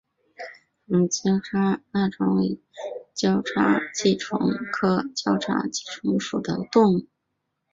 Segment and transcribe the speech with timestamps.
[0.87, 2.59] 红交叉棘虫为
[3.13, 4.39] 交叉棘虫
[4.71, 7.07] 科交叉棘虫属的动物。